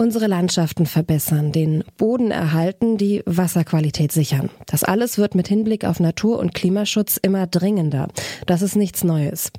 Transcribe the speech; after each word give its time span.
Unsere 0.00 0.28
Landschaften 0.28 0.86
verbessern, 0.86 1.52
den 1.52 1.84
Boden 1.98 2.30
erhalten, 2.30 2.96
die 2.96 3.22
Wasserqualität 3.26 4.12
sichern. 4.12 4.48
Das 4.64 4.82
alles 4.82 5.18
wird 5.18 5.34
mit 5.34 5.46
Hinblick 5.46 5.84
auf 5.84 6.00
Natur- 6.00 6.38
und 6.38 6.54
Klimaschutz 6.54 7.18
immer 7.18 7.46
dringender. 7.46 8.08
Das 8.46 8.62
ist 8.62 8.76
nichts 8.76 9.04
Neues. 9.04 9.52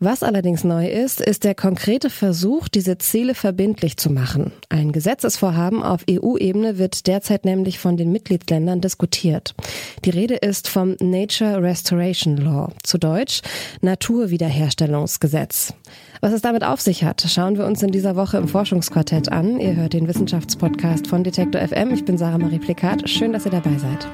Was 0.00 0.22
allerdings 0.22 0.64
neu 0.64 0.88
ist, 0.88 1.20
ist 1.20 1.44
der 1.44 1.54
konkrete 1.54 2.10
Versuch, 2.10 2.68
diese 2.68 2.98
Ziele 2.98 3.34
verbindlich 3.34 3.96
zu 3.96 4.10
machen. 4.10 4.52
Ein 4.68 4.92
Gesetzesvorhaben 4.92 5.82
auf 5.82 6.04
EU-Ebene 6.10 6.78
wird 6.78 7.06
derzeit 7.06 7.44
nämlich 7.44 7.78
von 7.78 7.96
den 7.96 8.10
Mitgliedsländern 8.10 8.80
diskutiert. 8.80 9.54
Die 10.04 10.10
Rede 10.10 10.34
ist 10.34 10.68
vom 10.68 10.96
Nature 11.00 11.62
Restoration 11.62 12.36
Law, 12.36 12.72
zu 12.82 12.98
Deutsch 12.98 13.42
Naturwiederherstellungsgesetz. 13.82 15.74
Was 16.20 16.32
es 16.32 16.42
damit 16.42 16.64
auf 16.64 16.80
sich 16.80 17.04
hat, 17.04 17.24
schauen 17.28 17.56
wir 17.56 17.66
uns 17.66 17.82
in 17.82 17.92
dieser 17.92 18.16
Woche 18.16 18.38
im 18.38 18.48
Forschungsquartett 18.48 19.30
an. 19.30 19.60
Ihr 19.60 19.76
hört 19.76 19.92
den 19.92 20.08
Wissenschaftspodcast 20.08 21.06
von 21.06 21.22
Detektor 21.22 21.60
FM. 21.60 21.92
Ich 21.92 22.04
bin 22.04 22.18
Sarah 22.18 22.38
Marie 22.38 22.58
Plikat. 22.58 23.08
Schön, 23.08 23.32
dass 23.32 23.44
ihr 23.44 23.52
dabei 23.52 23.76
seid. 23.78 24.08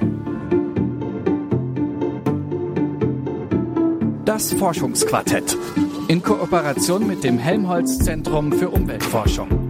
Das 4.30 4.52
Forschungsquartett 4.52 5.58
in 6.06 6.22
Kooperation 6.22 7.04
mit 7.04 7.24
dem 7.24 7.36
Helmholtz 7.36 7.98
Zentrum 7.98 8.52
für 8.52 8.70
Umweltforschung. 8.70 9.69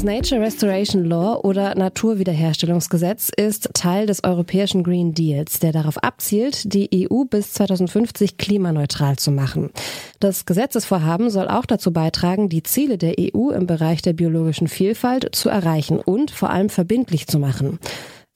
Das 0.00 0.06
Nature 0.06 0.40
Restoration 0.40 1.04
Law 1.04 1.40
oder 1.42 1.74
Naturwiederherstellungsgesetz 1.74 3.30
ist 3.36 3.68
Teil 3.74 4.06
des 4.06 4.24
europäischen 4.24 4.82
Green 4.82 5.12
Deals, 5.12 5.60
der 5.60 5.72
darauf 5.72 6.02
abzielt, 6.02 6.72
die 6.72 6.88
EU 7.10 7.24
bis 7.24 7.52
2050 7.52 8.38
klimaneutral 8.38 9.16
zu 9.16 9.30
machen. 9.30 9.68
Das 10.18 10.46
Gesetzesvorhaben 10.46 11.28
soll 11.28 11.48
auch 11.48 11.66
dazu 11.66 11.92
beitragen, 11.92 12.48
die 12.48 12.62
Ziele 12.62 12.96
der 12.96 13.16
EU 13.18 13.50
im 13.50 13.66
Bereich 13.66 14.00
der 14.00 14.14
biologischen 14.14 14.68
Vielfalt 14.68 15.34
zu 15.36 15.50
erreichen 15.50 15.98
und 15.98 16.30
vor 16.30 16.48
allem 16.48 16.70
verbindlich 16.70 17.26
zu 17.26 17.38
machen. 17.38 17.78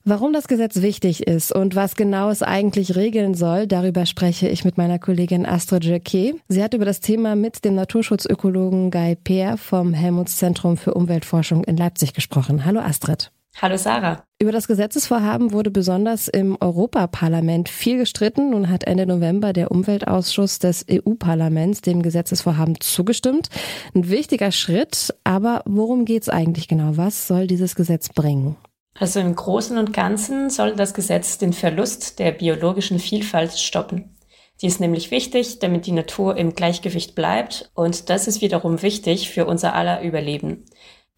Warum 0.07 0.35
das 0.35 0.49
Gesetz 0.49 0.83
wichtig 0.83 1.27
ist 1.27 1.51
und 1.51 1.77
was 1.77 1.95
genau 1.95 2.29
es 2.29 2.43
eigentlich 2.43 2.95
regeln 2.95 3.33
soll, 3.33 3.67
darüber 3.67 4.05
spreche 4.05 4.47
ich 4.49 4.63
mit 4.63 4.77
meiner 4.77 4.99
Kollegin 4.99 5.47
Astrid 5.47 5.83
Jacquet. 5.87 6.35
Sie 6.47 6.63
hat 6.63 6.75
über 6.75 6.85
das 6.85 7.01
Thema 7.01 7.37
mit 7.37 7.65
dem 7.65 7.75
Naturschutzökologen 7.75 8.91
Guy 8.91 9.17
Peer 9.17 9.57
vom 9.57 9.95
Helmuts 9.95 10.37
Zentrum 10.37 10.77
für 10.77 10.93
Umweltforschung 10.93 11.65
in 11.65 11.79
Leipzig 11.79 12.13
gesprochen. 12.13 12.67
Hallo 12.67 12.81
Astrid. 12.81 13.33
Hallo 13.63 13.79
Sarah. 13.79 14.23
Über 14.39 14.53
das 14.53 14.69
Gesetzesvorhaben 14.69 15.53
wurde 15.53 15.71
besonders 15.71 16.29
im 16.29 16.59
Europaparlament 16.61 17.71
viel 17.71 17.97
gestritten. 17.97 18.51
Nun 18.51 18.69
hat 18.69 18.85
Ende 18.85 19.07
November 19.07 19.55
der 19.55 19.71
Umweltausschuss 19.71 20.59
des 20.59 20.85
EU-Parlaments 20.91 21.81
dem 21.81 22.03
Gesetzesvorhaben 22.03 22.79
zugestimmt. 22.79 23.49
Ein 23.95 24.11
wichtiger 24.11 24.53
Schritt, 24.53 25.15
aber 25.25 25.63
worum 25.65 26.05
geht 26.05 26.25
es 26.25 26.29
eigentlich 26.29 26.69
genau? 26.69 26.99
Was 26.99 27.27
soll 27.27 27.47
dieses 27.47 27.75
Gesetz 27.75 28.11
bringen? 28.11 28.57
Also 28.99 29.19
im 29.19 29.35
Großen 29.35 29.77
und 29.77 29.93
Ganzen 29.93 30.51
soll 30.51 30.77
das 30.77 30.95
Gesetz 30.95 31.39
den 31.39 31.53
Verlust 31.53 32.19
der 32.21 32.31
biologischen 32.31 33.01
Vielfalt 33.01 33.59
stoppen. 33.59 34.17
Die 34.63 34.69
ist 34.69 34.81
nämlich 34.81 35.11
wichtig, 35.11 35.59
damit 35.59 35.87
die 35.87 35.93
Natur 35.93 36.37
im 36.37 36.55
Gleichgewicht 36.55 37.17
bleibt 37.17 37.71
und 37.75 38.09
das 38.09 38.29
ist 38.29 38.41
wiederum 38.41 38.83
wichtig 38.83 39.31
für 39.31 39.47
unser 39.47 39.75
aller 39.75 40.03
Überleben. 40.03 40.65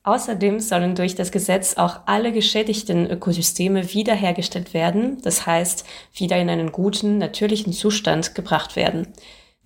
Außerdem 0.05 0.61
sollen 0.61 0.95
durch 0.95 1.17
das 1.17 1.33
Gesetz 1.33 1.75
auch 1.75 2.01
alle 2.07 2.33
geschädigten 2.33 3.11
Ökosysteme 3.11 3.93
wiederhergestellt 3.93 4.73
werden, 4.73 5.21
das 5.23 5.47
heißt 5.47 5.85
wieder 6.15 6.39
in 6.39 6.49
einen 6.49 6.73
guten, 6.73 7.19
natürlichen 7.19 7.73
Zustand 7.73 8.35
gebracht 8.35 8.77
werden. 8.77 9.13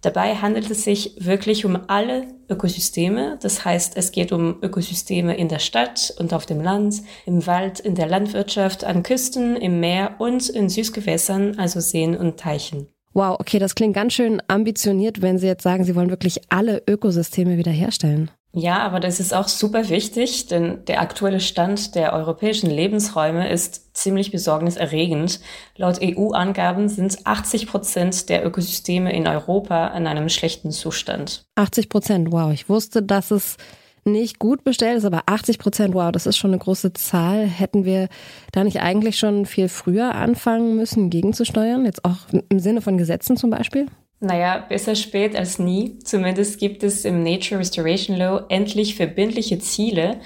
Dabei 0.02 0.36
handelt 0.36 0.70
es 0.70 0.84
sich 0.84 1.14
wirklich 1.18 1.66
um 1.66 1.78
alle 1.88 2.28
Ökosysteme. 2.48 3.38
Das 3.42 3.64
heißt, 3.64 3.96
es 3.96 4.12
geht 4.12 4.32
um 4.32 4.56
Ökosysteme 4.62 5.36
in 5.36 5.48
der 5.48 5.58
Stadt 5.58 6.14
und 6.18 6.32
auf 6.32 6.46
dem 6.46 6.60
Land, 6.60 7.02
im 7.26 7.46
Wald, 7.46 7.80
in 7.80 7.94
der 7.94 8.06
Landwirtschaft, 8.06 8.84
an 8.84 9.02
Küsten, 9.02 9.56
im 9.56 9.80
Meer 9.80 10.14
und 10.18 10.48
in 10.48 10.70
Süßgewässern, 10.70 11.58
also 11.58 11.80
Seen 11.80 12.16
und 12.16 12.38
Teichen. 12.38 12.88
Wow, 13.12 13.38
okay, 13.40 13.58
das 13.58 13.74
klingt 13.74 13.94
ganz 13.94 14.14
schön 14.14 14.40
ambitioniert, 14.48 15.20
wenn 15.20 15.36
Sie 15.36 15.48
jetzt 15.48 15.64
sagen, 15.64 15.84
Sie 15.84 15.96
wollen 15.96 16.10
wirklich 16.10 16.40
alle 16.48 16.82
Ökosysteme 16.88 17.58
wiederherstellen. 17.58 18.30
Ja, 18.52 18.78
aber 18.78 18.98
das 18.98 19.20
ist 19.20 19.32
auch 19.32 19.46
super 19.46 19.88
wichtig, 19.88 20.46
denn 20.46 20.84
der 20.86 21.00
aktuelle 21.00 21.38
Stand 21.38 21.94
der 21.94 22.12
europäischen 22.12 22.68
Lebensräume 22.68 23.48
ist 23.48 23.96
ziemlich 23.96 24.32
besorgniserregend. 24.32 25.40
Laut 25.76 26.00
EU-Angaben 26.02 26.88
sind 26.88 27.26
80 27.26 27.68
Prozent 27.68 28.28
der 28.28 28.44
Ökosysteme 28.44 29.12
in 29.12 29.28
Europa 29.28 29.88
in 29.88 30.08
einem 30.08 30.28
schlechten 30.28 30.72
Zustand. 30.72 31.44
80 31.54 31.88
Prozent, 31.88 32.32
wow. 32.32 32.52
Ich 32.52 32.68
wusste, 32.68 33.04
dass 33.04 33.30
es 33.30 33.56
nicht 34.04 34.40
gut 34.40 34.64
bestellt 34.64 34.98
ist, 34.98 35.04
aber 35.04 35.22
80 35.26 35.58
Prozent, 35.58 35.94
wow, 35.94 36.10
das 36.10 36.26
ist 36.26 36.36
schon 36.36 36.50
eine 36.50 36.58
große 36.58 36.92
Zahl. 36.94 37.46
Hätten 37.46 37.84
wir 37.84 38.08
da 38.50 38.64
nicht 38.64 38.80
eigentlich 38.80 39.18
schon 39.18 39.46
viel 39.46 39.68
früher 39.68 40.14
anfangen 40.16 40.74
müssen, 40.74 41.10
gegenzusteuern? 41.10 41.84
Jetzt 41.84 42.04
auch 42.04 42.18
im 42.48 42.58
Sinne 42.58 42.80
von 42.80 42.98
Gesetzen 42.98 43.36
zum 43.36 43.50
Beispiel? 43.50 43.86
Naja, 44.22 44.58
besser 44.68 44.96
spät 44.96 45.34
als 45.34 45.58
nie. 45.58 45.98
Zumindest 46.00 46.60
gibt 46.60 46.82
es 46.82 47.06
im 47.06 47.22
Nature 47.22 47.60
Restoration 47.60 48.16
Law 48.16 48.44
endlich 48.50 48.94
verbindliche 48.94 49.58
Ziele. 49.58 50.20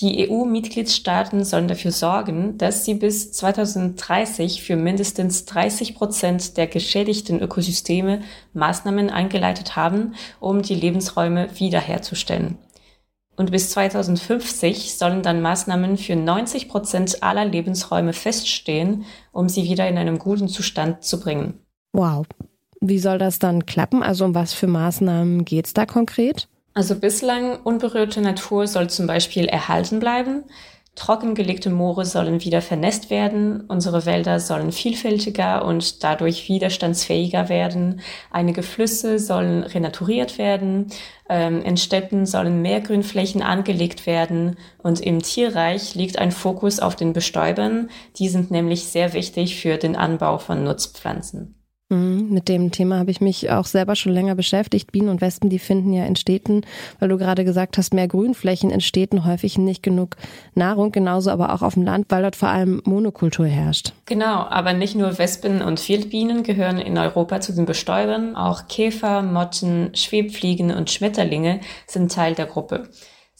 Die 0.00 0.28
EU-Mitgliedstaaten 0.28 1.44
sollen 1.44 1.66
dafür 1.66 1.90
sorgen, 1.90 2.58
dass 2.58 2.84
sie 2.84 2.94
bis 2.94 3.32
2030 3.32 4.62
für 4.62 4.76
mindestens 4.76 5.46
30 5.46 5.94
Prozent 5.94 6.56
der 6.58 6.66
geschädigten 6.66 7.40
Ökosysteme 7.40 8.20
Maßnahmen 8.52 9.08
eingeleitet 9.08 9.76
haben, 9.76 10.14
um 10.40 10.60
die 10.60 10.74
Lebensräume 10.74 11.48
wiederherzustellen. 11.58 12.58
Und 13.34 13.50
bis 13.50 13.70
2050 13.70 14.94
sollen 14.94 15.22
dann 15.22 15.40
Maßnahmen 15.40 15.96
für 15.96 16.16
90 16.16 16.68
Prozent 16.68 17.22
aller 17.22 17.46
Lebensräume 17.46 18.12
feststehen, 18.12 19.06
um 19.32 19.48
sie 19.48 19.64
wieder 19.64 19.88
in 19.88 19.96
einem 19.96 20.18
guten 20.18 20.48
Zustand 20.48 21.02
zu 21.02 21.18
bringen. 21.18 21.60
Wow, 21.92 22.26
wie 22.80 22.98
soll 22.98 23.18
das 23.18 23.38
dann 23.38 23.66
klappen? 23.66 24.02
Also 24.02 24.24
um 24.24 24.34
was 24.34 24.52
für 24.52 24.66
Maßnahmen 24.66 25.44
geht 25.44 25.66
es 25.66 25.74
da 25.74 25.86
konkret? 25.86 26.48
Also 26.74 26.94
bislang 26.94 27.58
unberührte 27.64 28.20
Natur 28.20 28.66
soll 28.66 28.88
zum 28.88 29.06
Beispiel 29.06 29.46
erhalten 29.46 29.98
bleiben. 29.98 30.44
Trockengelegte 30.94 31.70
Moore 31.70 32.04
sollen 32.04 32.44
wieder 32.44 32.60
vernässt 32.60 33.08
werden, 33.08 33.62
unsere 33.68 34.04
Wälder 34.04 34.40
sollen 34.40 34.72
vielfältiger 34.72 35.64
und 35.64 36.02
dadurch 36.02 36.48
widerstandsfähiger 36.48 37.48
werden, 37.48 38.00
einige 38.32 38.64
Flüsse 38.64 39.20
sollen 39.20 39.62
renaturiert 39.62 40.38
werden, 40.38 40.88
ähm, 41.28 41.62
in 41.62 41.76
Städten 41.76 42.26
sollen 42.26 42.62
mehr 42.62 42.80
Grünflächen 42.80 43.42
angelegt 43.42 44.06
werden 44.06 44.56
und 44.78 44.98
im 44.98 45.22
Tierreich 45.22 45.94
liegt 45.94 46.18
ein 46.18 46.32
Fokus 46.32 46.80
auf 46.80 46.96
den 46.96 47.12
Bestäubern, 47.12 47.90
die 48.16 48.28
sind 48.28 48.50
nämlich 48.50 48.86
sehr 48.86 49.12
wichtig 49.12 49.60
für 49.60 49.76
den 49.76 49.94
Anbau 49.94 50.38
von 50.38 50.64
Nutzpflanzen. 50.64 51.57
Mhm, 51.90 52.28
mit 52.30 52.48
dem 52.48 52.70
Thema 52.70 52.98
habe 52.98 53.10
ich 53.10 53.22
mich 53.22 53.50
auch 53.50 53.64
selber 53.64 53.96
schon 53.96 54.12
länger 54.12 54.34
beschäftigt. 54.34 54.92
Bienen 54.92 55.08
und 55.08 55.22
Wespen, 55.22 55.48
die 55.48 55.58
finden 55.58 55.92
ja 55.94 56.04
in 56.04 56.16
Städten, 56.16 56.62
weil 56.98 57.08
du 57.08 57.16
gerade 57.16 57.44
gesagt 57.44 57.78
hast, 57.78 57.94
mehr 57.94 58.08
Grünflächen 58.08 58.70
in 58.70 58.82
Städten 58.82 59.24
häufig 59.24 59.56
nicht 59.56 59.82
genug 59.82 60.16
Nahrung, 60.54 60.92
genauso 60.92 61.30
aber 61.30 61.54
auch 61.54 61.62
auf 61.62 61.74
dem 61.74 61.84
Land, 61.84 62.06
weil 62.10 62.22
dort 62.22 62.36
vor 62.36 62.50
allem 62.50 62.82
Monokultur 62.84 63.46
herrscht. 63.46 63.92
Genau, 64.04 64.44
aber 64.44 64.74
nicht 64.74 64.96
nur 64.96 65.16
Wespen 65.16 65.62
und 65.62 65.86
Wildbienen 65.88 66.42
gehören 66.42 66.78
in 66.78 66.98
Europa 66.98 67.40
zu 67.40 67.54
den 67.54 67.64
Bestäubern, 67.64 68.36
auch 68.36 68.68
Käfer, 68.68 69.22
Motten, 69.22 69.90
Schwebfliegen 69.94 70.70
und 70.70 70.90
Schmetterlinge 70.90 71.60
sind 71.86 72.12
Teil 72.12 72.34
der 72.34 72.46
Gruppe. 72.46 72.88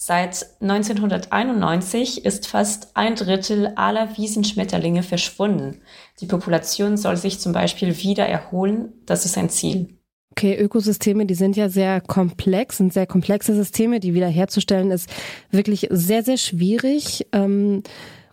Seit 0.01 0.47
1991 0.61 2.25
ist 2.25 2.47
fast 2.47 2.91
ein 2.95 3.17
Drittel 3.17 3.73
aller 3.75 4.17
Wiesenschmetterlinge 4.17 5.03
verschwunden. 5.03 5.81
Die 6.21 6.27
Population 6.27 6.97
soll 6.97 7.17
sich 7.17 7.41
zum 7.41 7.53
Beispiel 7.53 7.99
wieder 7.99 8.25
erholen. 8.25 8.93
Das 9.07 9.25
ist 9.25 9.37
ein 9.37 9.51
Ziel. 9.51 9.89
Okay, 10.31 10.57
Ökosysteme, 10.57 11.27
die 11.27 11.35
sind 11.35 11.57
ja 11.57 11.69
sehr 11.69 12.01
komplex, 12.01 12.77
sind 12.77 12.93
sehr 12.93 13.09
komplexe 13.09 13.57
Systeme. 13.57 13.99
Die 13.99 14.15
wiederherzustellen 14.15 14.93
ist 14.93 15.11
wirklich 15.51 15.89
sehr, 15.91 16.23
sehr 16.23 16.37
schwierig. 16.37 17.27
Ähm, 17.33 17.83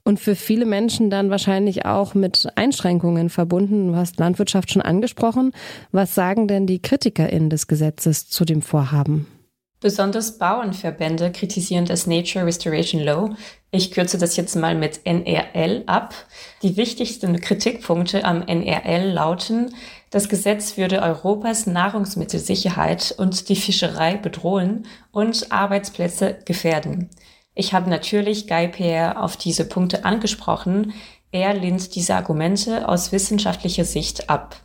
und 0.04 0.20
für 0.20 0.36
viele 0.36 0.68
Menschen 0.68 1.10
dann 1.10 1.32
wahrscheinlich 1.32 1.84
auch 1.88 2.14
mit 2.14 2.48
Einschränkungen 2.54 3.32
verbunden. 3.32 3.88
Du 3.88 3.96
hast 3.96 4.20
Landwirtschaft 4.20 4.72
schon 4.72 4.84
angesprochen. 4.84 5.52
Was 5.92 6.14
sagen 6.14 6.48
denn 6.48 6.68
die 6.68 6.80
KritikerInnen 6.80 7.50
des 7.50 7.66
Gesetzes 7.66 8.30
zu 8.30 8.46
dem 8.46 8.62
Vorhaben? 8.62 9.26
Besonders 9.82 10.38
Bauernverbände 10.38 11.32
kritisieren 11.32 11.86
das 11.86 12.08
Nature 12.08 12.46
Restoration 12.46 13.02
Law. 13.02 13.36
Ich 13.72 13.92
kürze 13.92 14.18
das 14.18 14.38
jetzt 14.38 14.56
mal 14.56 14.74
mit 14.74 15.02
NRL 15.06 15.84
ab. 15.86 16.14
Die 16.64 16.78
wichtigsten 16.78 17.40
Kritikpunkte 17.42 18.24
am 18.24 18.42
NRL 18.42 19.12
lauten, 19.12 19.76
das 20.12 20.30
Gesetz 20.30 20.78
würde 20.78 21.02
Europas 21.02 21.68
Nahrungsmittelsicherheit 21.68 23.14
und 23.18 23.50
die 23.50 23.58
Fischerei 23.58 24.16
bedrohen 24.16 24.88
und 25.12 25.52
Arbeitsplätze 25.52 26.40
gefährden. 26.46 27.10
Ich 27.54 27.74
habe 27.74 27.90
natürlich 27.90 28.48
Guy 28.48 28.70
Peer 28.70 29.22
auf 29.22 29.36
diese 29.36 29.66
Punkte 29.66 30.06
angesprochen. 30.06 30.94
Er 31.32 31.54
lehnt 31.54 31.96
diese 31.96 32.16
Argumente 32.16 32.88
aus 32.88 33.12
wissenschaftlicher 33.12 33.86
Sicht 33.86 34.30
ab. 34.30 34.65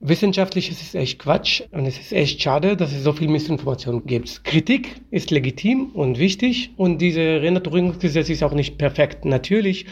Wissenschaftlich 0.00 0.70
ist 0.70 0.82
es 0.82 0.94
echt 0.94 1.18
Quatsch 1.18 1.62
und 1.70 1.86
es 1.86 1.98
ist 1.98 2.12
echt 2.12 2.42
schade, 2.42 2.76
dass 2.76 2.92
es 2.92 3.04
so 3.04 3.12
viel 3.12 3.28
Missinformation 3.28 4.04
gibt. 4.04 4.44
Kritik 4.44 5.00
ist 5.10 5.30
legitim 5.30 5.92
und 5.94 6.18
wichtig 6.18 6.72
und 6.76 6.98
diese 6.98 7.20
Renaturierungsgesetz 7.20 8.28
ist 8.28 8.42
auch 8.42 8.52
nicht 8.52 8.76
perfekt. 8.76 9.24
Natürlich 9.24 9.86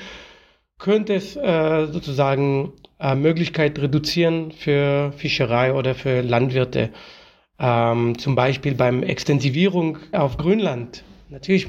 könnte 0.78 1.14
es 1.14 1.36
äh, 1.36 1.86
sozusagen 1.86 2.72
äh, 2.98 3.14
Möglichkeit 3.14 3.78
reduzieren 3.78 4.50
für 4.50 5.12
Fischerei 5.16 5.72
oder 5.72 5.94
für 5.94 6.20
Landwirte. 6.20 6.90
Ähm, 7.58 8.18
zum 8.18 8.34
Beispiel 8.34 8.74
beim 8.74 9.02
Extensivierung 9.04 9.98
auf 10.10 10.36
Grünland. 10.36 11.04
Natürlich 11.30 11.68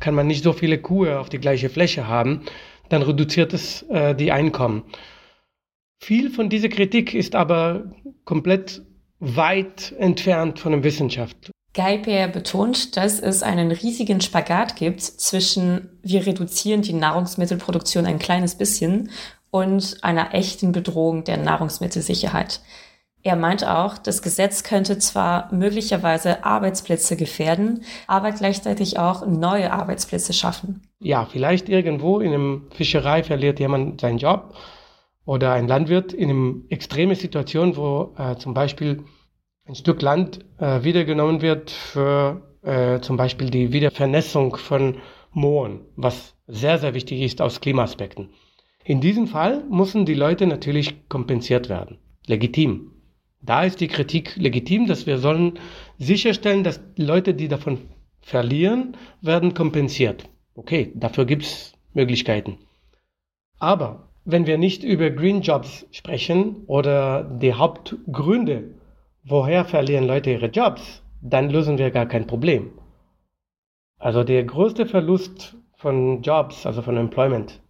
kann 0.00 0.14
man 0.14 0.26
nicht 0.26 0.42
so 0.42 0.52
viele 0.52 0.78
Kühe 0.78 1.20
auf 1.20 1.28
die 1.28 1.38
gleiche 1.38 1.68
Fläche 1.68 2.08
haben, 2.08 2.40
dann 2.88 3.02
reduziert 3.02 3.52
es 3.52 3.82
äh, 3.82 4.14
die 4.14 4.32
Einkommen. 4.32 4.82
Viel 5.98 6.30
von 6.30 6.48
dieser 6.48 6.68
Kritik 6.68 7.14
ist 7.14 7.34
aber 7.34 7.90
komplett 8.24 8.82
weit 9.18 9.92
entfernt 9.98 10.58
von 10.60 10.72
der 10.72 10.84
Wissenschaft. 10.84 11.50
Geiper 11.74 12.28
betont, 12.28 12.96
dass 12.96 13.20
es 13.20 13.42
einen 13.42 13.70
riesigen 13.70 14.20
Spagat 14.20 14.76
gibt 14.76 15.02
zwischen 15.02 15.90
wir 16.02 16.26
reduzieren 16.26 16.80
die 16.82 16.94
Nahrungsmittelproduktion 16.94 18.06
ein 18.06 18.18
kleines 18.18 18.54
bisschen 18.54 19.10
und 19.50 19.98
einer 20.02 20.32
echten 20.32 20.72
Bedrohung 20.72 21.24
der 21.24 21.36
Nahrungsmittelsicherheit. 21.36 22.60
Er 23.22 23.36
meint 23.36 23.66
auch, 23.66 23.98
das 23.98 24.22
Gesetz 24.22 24.62
könnte 24.62 24.98
zwar 24.98 25.52
möglicherweise 25.52 26.44
Arbeitsplätze 26.44 27.16
gefährden, 27.16 27.82
aber 28.06 28.30
gleichzeitig 28.32 28.98
auch 28.98 29.26
neue 29.26 29.72
Arbeitsplätze 29.72 30.32
schaffen. 30.32 30.82
Ja, 31.00 31.26
vielleicht 31.26 31.68
irgendwo 31.68 32.20
in 32.20 32.32
einer 32.32 32.60
Fischerei 32.70 33.22
verliert 33.22 33.58
jemand 33.58 34.00
seinen 34.00 34.18
Job 34.18 34.54
oder 35.26 35.52
ein 35.52 35.68
Landwirt 35.68 36.14
in 36.14 36.30
einer 36.30 36.54
extremen 36.70 37.16
Situation, 37.16 37.76
wo 37.76 38.14
äh, 38.16 38.36
zum 38.36 38.54
Beispiel 38.54 39.04
ein 39.66 39.74
Stück 39.74 40.00
Land 40.00 40.44
äh, 40.58 40.82
wiedergenommen 40.84 41.42
wird 41.42 41.70
für 41.70 42.56
äh, 42.62 43.00
zum 43.00 43.16
Beispiel 43.16 43.50
die 43.50 43.72
Wiedervernässung 43.72 44.56
von 44.56 44.98
Mooren, 45.32 45.80
was 45.96 46.34
sehr, 46.46 46.78
sehr 46.78 46.94
wichtig 46.94 47.20
ist 47.20 47.42
aus 47.42 47.60
Klimaaspekten. 47.60 48.30
In 48.84 49.00
diesem 49.00 49.26
Fall 49.26 49.64
müssen 49.68 50.06
die 50.06 50.14
Leute 50.14 50.46
natürlich 50.46 51.08
kompensiert 51.08 51.68
werden. 51.68 51.98
Legitim. 52.26 52.92
Da 53.42 53.64
ist 53.64 53.80
die 53.80 53.88
Kritik 53.88 54.36
legitim, 54.36 54.86
dass 54.86 55.06
wir 55.06 55.18
sollen 55.18 55.58
sicherstellen, 55.98 56.64
dass 56.64 56.80
Leute, 56.96 57.34
die 57.34 57.48
davon 57.48 57.78
verlieren, 58.20 58.96
werden 59.20 59.54
kompensiert. 59.54 60.28
Okay, 60.54 60.92
dafür 60.94 61.26
gibt 61.26 61.42
es 61.42 61.74
Möglichkeiten. 61.92 62.58
Aber 63.58 64.05
wenn 64.26 64.46
wir 64.46 64.58
nicht 64.58 64.82
über 64.82 65.10
Green 65.10 65.40
Jobs 65.40 65.86
sprechen 65.92 66.64
oder 66.66 67.22
die 67.22 67.54
Hauptgründe, 67.54 68.74
woher 69.24 69.64
verlieren 69.64 70.04
Leute 70.04 70.32
ihre 70.32 70.48
Jobs, 70.48 71.02
dann 71.22 71.48
lösen 71.48 71.78
wir 71.78 71.92
gar 71.92 72.06
kein 72.06 72.26
Problem. 72.26 72.72
Also 73.98 74.24
der 74.24 74.42
größte 74.44 74.84
Verlust 74.84 75.56
von 75.76 76.22
Jobs, 76.22 76.66
also 76.66 76.82
von 76.82 76.96
Employment, 76.96 77.62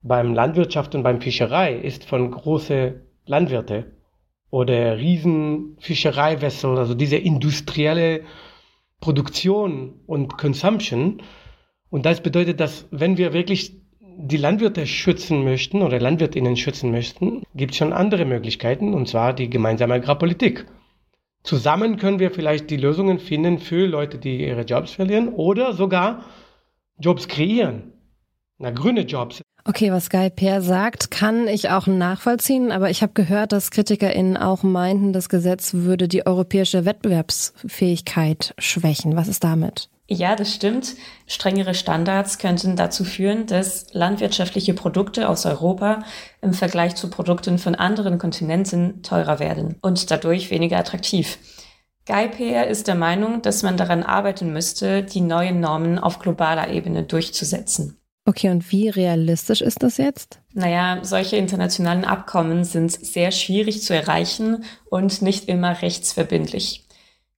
beim 0.00 0.34
Landwirtschaft 0.34 0.94
und 0.94 1.02
beim 1.02 1.20
Fischerei 1.20 1.74
ist 1.74 2.04
von 2.04 2.30
große 2.30 3.02
Landwirte 3.26 3.92
oder 4.50 4.96
riesen 4.98 5.76
Fischereiwässer, 5.80 6.68
also 6.68 6.94
diese 6.94 7.16
industrielle 7.16 8.22
Produktion 9.00 10.00
und 10.06 10.38
Consumption. 10.38 11.22
Und 11.90 12.06
das 12.06 12.22
bedeutet, 12.22 12.60
dass 12.60 12.86
wenn 12.92 13.16
wir 13.18 13.32
wirklich 13.32 13.77
die 14.20 14.36
Landwirte 14.36 14.84
schützen 14.86 15.44
möchten 15.44 15.80
oder 15.82 16.00
Landwirtinnen 16.00 16.56
schützen 16.56 16.90
möchten, 16.90 17.44
gibt 17.54 17.72
es 17.72 17.78
schon 17.78 17.92
andere 17.92 18.24
Möglichkeiten, 18.24 18.92
und 18.92 19.06
zwar 19.06 19.32
die 19.32 19.48
gemeinsame 19.48 19.94
Agrarpolitik. 19.94 20.66
Zusammen 21.44 21.98
können 21.98 22.18
wir 22.18 22.32
vielleicht 22.32 22.68
die 22.68 22.76
Lösungen 22.76 23.20
finden 23.20 23.60
für 23.60 23.86
Leute, 23.86 24.18
die 24.18 24.44
ihre 24.44 24.62
Jobs 24.62 24.92
verlieren 24.92 25.28
oder 25.28 25.72
sogar 25.72 26.24
Jobs 26.98 27.28
kreieren. 27.28 27.92
Na, 28.58 28.70
grüne 28.70 29.02
Jobs. 29.02 29.40
Okay, 29.64 29.92
was 29.92 30.10
Guy 30.10 30.30
Peer 30.30 30.62
sagt, 30.62 31.12
kann 31.12 31.46
ich 31.46 31.70
auch 31.70 31.86
nachvollziehen, 31.86 32.72
aber 32.72 32.90
ich 32.90 33.02
habe 33.02 33.12
gehört, 33.12 33.52
dass 33.52 33.70
KritikerInnen 33.70 34.36
auch 34.36 34.64
meinten, 34.64 35.12
das 35.12 35.28
Gesetz 35.28 35.74
würde 35.74 36.08
die 36.08 36.26
europäische 36.26 36.84
Wettbewerbsfähigkeit 36.84 38.54
schwächen. 38.58 39.14
Was 39.14 39.28
ist 39.28 39.44
damit? 39.44 39.90
Ja, 40.10 40.36
das 40.36 40.54
stimmt. 40.54 40.94
Strengere 41.26 41.74
Standards 41.74 42.38
könnten 42.38 42.76
dazu 42.76 43.04
führen, 43.04 43.46
dass 43.46 43.92
landwirtschaftliche 43.92 44.72
Produkte 44.72 45.28
aus 45.28 45.44
Europa 45.44 46.02
im 46.40 46.54
Vergleich 46.54 46.94
zu 46.94 47.10
Produkten 47.10 47.58
von 47.58 47.74
anderen 47.74 48.16
Kontinenten 48.16 49.02
teurer 49.02 49.38
werden 49.38 49.76
und 49.82 50.10
dadurch 50.10 50.50
weniger 50.50 50.78
attraktiv. 50.78 51.38
Peer 52.06 52.68
ist 52.68 52.88
der 52.88 52.94
Meinung, 52.94 53.42
dass 53.42 53.62
man 53.62 53.76
daran 53.76 54.02
arbeiten 54.02 54.50
müsste, 54.50 55.02
die 55.02 55.20
neuen 55.20 55.60
Normen 55.60 55.98
auf 55.98 56.20
globaler 56.20 56.70
Ebene 56.70 57.02
durchzusetzen. 57.02 57.98
Okay, 58.24 58.48
und 58.48 58.70
wie 58.72 58.88
realistisch 58.88 59.60
ist 59.60 59.82
das 59.82 59.98
jetzt? 59.98 60.40
Naja, 60.54 61.00
solche 61.02 61.36
internationalen 61.36 62.06
Abkommen 62.06 62.64
sind 62.64 62.92
sehr 62.92 63.30
schwierig 63.30 63.82
zu 63.82 63.94
erreichen 63.94 64.64
und 64.88 65.20
nicht 65.20 65.48
immer 65.48 65.82
rechtsverbindlich. 65.82 66.86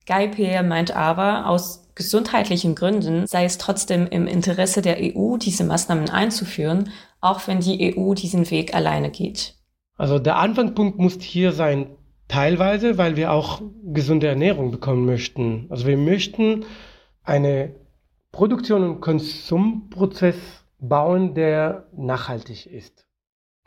Peer 0.05 0.63
meint 0.63 0.95
aber, 0.95 1.47
aus 1.47 1.80
gesundheitlichen 1.95 2.75
Gründen 2.75 3.27
sei 3.27 3.45
es 3.45 3.57
trotzdem 3.57 4.07
im 4.07 4.27
Interesse 4.27 4.81
der 4.81 4.97
EU, 4.99 5.37
diese 5.37 5.63
Maßnahmen 5.63 6.09
einzuführen, 6.09 6.89
auch 7.19 7.47
wenn 7.47 7.59
die 7.59 7.95
EU 7.95 8.13
diesen 8.13 8.49
Weg 8.49 8.73
alleine 8.73 9.11
geht. 9.11 9.55
Also 9.97 10.19
der 10.19 10.37
Anfangspunkt 10.37 10.97
muss 10.97 11.21
hier 11.21 11.51
sein, 11.51 11.87
teilweise, 12.27 12.97
weil 12.97 13.15
wir 13.15 13.31
auch 13.31 13.61
gesunde 13.83 14.27
Ernährung 14.27 14.71
bekommen 14.71 15.05
möchten. 15.05 15.67
Also 15.69 15.85
wir 15.85 15.97
möchten 15.97 16.65
eine 17.23 17.75
Produktion- 18.31 18.83
und 18.83 19.01
Konsumprozess 19.01 20.37
bauen, 20.79 21.35
der 21.35 21.87
nachhaltig 21.95 22.65
ist. 22.65 23.05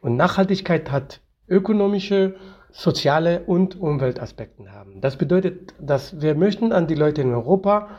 Und 0.01 0.17
Nachhaltigkeit 0.17 0.91
hat 0.91 1.21
ökonomische, 1.49 2.37
soziale 2.73 3.45
und 3.45 3.79
Umweltaspekte 3.79 4.73
haben. 4.73 5.01
Das 5.01 5.17
bedeutet, 5.17 5.75
dass 5.81 6.21
wir 6.21 6.35
möchten 6.35 6.73
an 6.73 6.89
die 6.89 6.97
Leute 6.97 7.23
in 7.23 7.33
Europa 7.33 7.91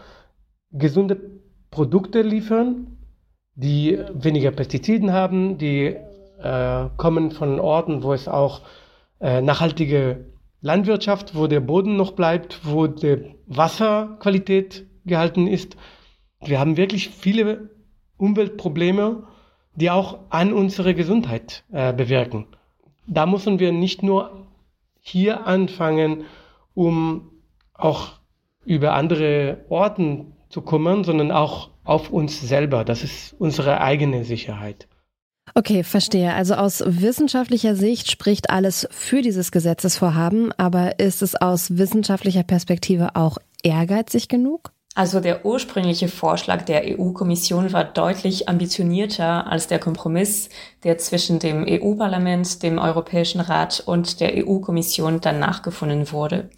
gesunde 0.77 1.19
Produkte 1.71 2.21
liefern, 2.21 2.97
die 3.55 3.99
weniger 4.13 4.51
Pestiziden 4.51 5.13
haben, 5.13 5.57
die 5.57 5.95
äh, 6.41 6.89
kommen 6.97 7.31
von 7.31 7.59
Orten, 7.59 8.03
wo 8.03 8.13
es 8.13 8.27
auch 8.27 8.61
äh, 9.19 9.41
nachhaltige 9.41 10.25
Landwirtschaft, 10.61 11.35
wo 11.35 11.47
der 11.47 11.61
Boden 11.61 11.95
noch 11.95 12.13
bleibt, 12.13 12.61
wo 12.63 12.87
die 12.87 13.35
Wasserqualität 13.47 14.85
gehalten 15.05 15.47
ist. 15.47 15.77
Wir 16.43 16.59
haben 16.59 16.77
wirklich 16.77 17.09
viele 17.09 17.69
Umweltprobleme, 18.17 19.23
die 19.75 19.89
auch 19.89 20.19
an 20.29 20.53
unsere 20.53 20.95
Gesundheit 20.95 21.63
äh, 21.71 21.93
bewirken. 21.93 22.47
Da 23.07 23.25
müssen 23.25 23.59
wir 23.59 23.71
nicht 23.71 24.03
nur 24.03 24.47
hier 24.99 25.45
anfangen, 25.45 26.23
um 26.73 27.31
auch 27.73 28.13
über 28.65 28.93
andere 28.93 29.65
Orten 29.69 30.34
zu 30.55 30.61
kümmern, 30.61 31.03
sondern 31.03 31.33
auch 31.33 31.69
auf 31.83 32.11
uns 32.11 32.39
selber. 32.39 32.85
Das 32.85 33.03
ist 33.03 33.35
unsere 33.37 33.81
eigene 33.81 34.23
Sicherheit. 34.23 34.87
Okay, 35.53 35.83
verstehe. 35.83 36.33
Also 36.33 36.53
aus 36.55 36.81
wissenschaftlicher 36.85 37.75
Sicht 37.75 38.09
spricht 38.09 38.49
alles 38.49 38.87
für 38.89 39.21
dieses 39.21 39.51
Gesetzesvorhaben, 39.51 40.53
aber 40.57 40.97
ist 40.97 41.21
es 41.21 41.35
aus 41.35 41.77
wissenschaftlicher 41.77 42.43
Perspektive 42.43 43.17
auch 43.17 43.37
ehrgeizig 43.63 44.29
genug? 44.29 44.71
Also 44.95 45.19
der 45.19 45.45
ursprüngliche 45.45 46.07
Vorschlag 46.07 46.61
der 46.63 46.83
EU-Kommission 46.85 47.73
war 47.73 47.83
deutlich 47.83 48.47
ambitionierter 48.47 49.47
als 49.47 49.67
der 49.67 49.79
Kompromiss, 49.79 50.47
der 50.85 50.97
zwischen 50.99 51.39
dem 51.39 51.65
EU-Parlament, 51.67 52.63
dem 52.63 52.77
Europäischen 52.77 53.41
Rat 53.41 53.83
und 53.85 54.21
der 54.21 54.47
EU-Kommission 54.47 55.19
danach 55.19 55.63
gefunden 55.63 56.13
wurde. 56.13 56.49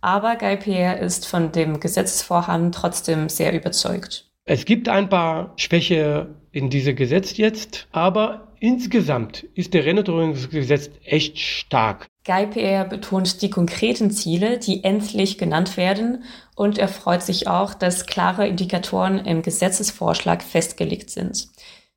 Aber 0.00 0.36
Guy 0.36 0.56
Pierre 0.56 0.98
ist 0.98 1.26
von 1.26 1.52
dem 1.52 1.80
Gesetzesvorhaben 1.80 2.72
trotzdem 2.72 3.28
sehr 3.28 3.52
überzeugt. 3.52 4.30
Es 4.44 4.64
gibt 4.64 4.88
ein 4.88 5.08
paar 5.08 5.52
Schwäche 5.56 6.34
in 6.52 6.70
diesem 6.70 6.96
Gesetz 6.96 7.36
jetzt, 7.36 7.86
aber 7.92 8.48
insgesamt 8.58 9.44
ist 9.54 9.74
der 9.74 9.84
Renaturierungsgesetz 9.84 10.90
echt 11.04 11.38
stark. 11.38 12.06
Guy 12.24 12.46
PR 12.46 12.84
betont 12.84 13.42
die 13.42 13.50
konkreten 13.50 14.10
Ziele, 14.10 14.58
die 14.58 14.84
endlich 14.84 15.38
genannt 15.38 15.76
werden, 15.76 16.24
und 16.54 16.78
er 16.78 16.88
freut 16.88 17.22
sich 17.22 17.48
auch, 17.48 17.72
dass 17.72 18.06
klare 18.06 18.46
Indikatoren 18.46 19.18
im 19.24 19.42
Gesetzesvorschlag 19.42 20.42
festgelegt 20.42 21.10
sind. 21.10 21.48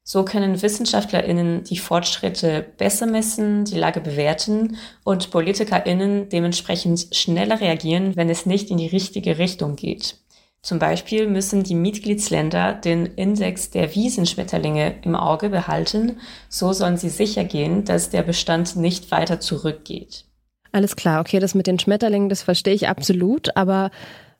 So 0.06 0.26
können 0.26 0.62
WissenschaftlerInnen 0.62 1.64
die 1.64 1.78
Fortschritte 1.78 2.66
besser 2.78 3.06
messen, 3.06 3.64
die 3.64 3.78
Lage 3.78 4.02
bewerten 4.02 4.78
und 5.06 5.32
PolitikerInnen 5.32 6.28
dementsprechend 6.28 7.08
schneller 7.16 7.62
reagieren, 7.62 8.18
wenn 8.18 8.30
es 8.30 8.46
nicht 8.46 8.70
in 8.70 8.78
die 8.78 8.88
richtige 8.88 9.38
Richtung 9.38 9.78
geht. 9.78 10.18
Zum 10.62 10.80
Beispiel 10.80 11.28
müssen 11.28 11.64
die 11.64 11.76
Mitgliedsländer 11.76 12.74
den 12.74 13.06
Index 13.06 13.70
der 13.70 13.96
Wiesenschmetterlinge 13.96 14.96
im 15.04 15.16
Auge 15.16 15.50
behalten. 15.50 16.20
So 16.48 16.72
sollen 16.72 16.96
sie 16.96 17.10
sicher 17.10 17.44
gehen, 17.44 17.84
dass 17.84 18.10
der 18.10 18.24
Bestand 18.24 18.78
nicht 18.78 19.12
weiter 19.12 19.42
zurückgeht. 19.42 20.26
Alles 20.72 20.96
klar, 20.96 21.20
okay, 21.20 21.40
das 21.40 21.54
mit 21.54 21.68
den 21.68 21.80
Schmetterlingen, 21.80 22.30
das 22.30 22.42
verstehe 22.42 22.74
ich 22.74 22.88
absolut, 22.88 23.56
aber 23.56 23.92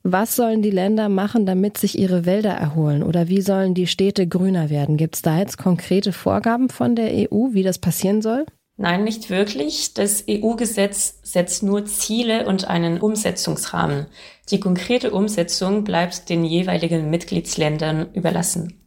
was 0.04 0.36
sollen 0.36 0.62
die 0.62 0.70
Länder 0.70 1.08
machen, 1.08 1.46
damit 1.46 1.78
sich 1.78 1.98
ihre 1.98 2.26
Wälder 2.26 2.52
erholen? 2.52 3.04
Oder 3.04 3.30
wie 3.30 3.42
sollen 3.42 3.74
die 3.74 3.88
Städte 3.88 4.28
grüner 4.28 4.70
werden? 4.70 4.98
Gibt 4.98 5.16
es 5.16 5.22
da 5.22 5.40
jetzt 5.40 5.58
konkrete 5.58 6.12
Vorgaben 6.12 6.70
von 6.70 6.96
der 6.96 7.12
EU, 7.32 7.54
wie 7.54 7.64
das 7.64 7.80
passieren 7.80 8.22
soll? 8.22 8.46
Nein, 8.76 9.04
nicht 9.04 9.30
wirklich. 9.30 9.94
Das 9.94 10.26
EU-Gesetz 10.30 11.20
setzt 11.24 11.64
nur 11.64 11.86
Ziele 11.86 12.48
und 12.48 12.68
einen 12.68 13.00
Umsetzungsrahmen. 13.00 14.08
Die 14.50 14.60
konkrete 14.60 15.12
Umsetzung 15.12 15.84
bleibt 15.84 16.30
den 16.30 16.44
jeweiligen 16.44 17.10
Mitgliedsländern 17.10 18.12
überlassen. 18.14 18.83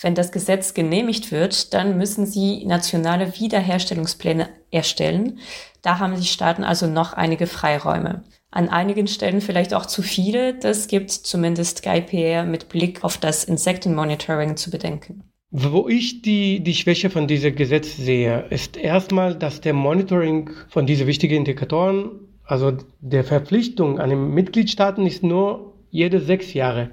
Wenn 0.00 0.14
das 0.14 0.32
Gesetz 0.32 0.74
genehmigt 0.74 1.30
wird, 1.30 1.72
dann 1.72 1.96
müssen 1.96 2.26
sie 2.26 2.64
nationale 2.66 3.38
Wiederherstellungspläne 3.38 4.48
erstellen. 4.70 5.38
Da 5.82 5.98
haben 5.98 6.16
die 6.16 6.26
Staaten 6.26 6.64
also 6.64 6.86
noch 6.86 7.12
einige 7.12 7.46
Freiräume 7.46 8.24
an 8.54 8.68
einigen 8.68 9.08
Stellen 9.08 9.40
vielleicht 9.40 9.74
auch 9.74 9.86
zu 9.86 10.00
viele. 10.00 10.54
Das 10.54 10.86
gibt 10.86 11.10
zumindest 11.10 11.82
GuyPR 11.82 12.44
mit 12.44 12.68
Blick 12.68 13.02
auf 13.02 13.18
das 13.18 13.44
Insektenmonitoring 13.44 14.56
zu 14.56 14.70
bedenken. 14.70 15.24
Wo 15.50 15.88
ich 15.88 16.22
die, 16.22 16.60
die 16.60 16.74
Schwäche 16.74 17.10
von 17.10 17.26
diesem 17.26 17.54
Gesetz 17.56 17.96
sehe, 17.96 18.46
ist 18.50 18.76
erstmal, 18.76 19.34
dass 19.36 19.60
der 19.60 19.72
Monitoring 19.72 20.50
von 20.68 20.86
diesen 20.86 21.06
wichtigen 21.06 21.36
Indikatoren, 21.36 22.10
also 22.44 22.76
der 23.00 23.24
Verpflichtung 23.24 23.98
an 23.98 24.10
den 24.10 24.30
Mitgliedstaaten 24.30 25.06
ist 25.06 25.22
nur 25.22 25.74
jede 25.90 26.20
sechs 26.20 26.54
Jahre 26.54 26.90